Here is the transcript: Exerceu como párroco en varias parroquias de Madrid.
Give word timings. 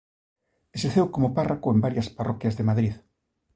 Exerceu 0.75 1.05
como 1.13 1.33
párroco 1.37 1.67
en 1.71 1.83
varias 1.85 2.07
parroquias 2.17 2.55
de 2.57 2.67
Madrid. 2.69 2.93